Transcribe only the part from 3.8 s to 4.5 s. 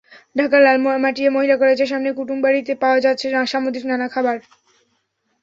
নানা খাবার।